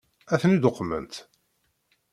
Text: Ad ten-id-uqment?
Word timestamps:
Ad 0.33 0.39
ten-id-uqment? 0.41 1.13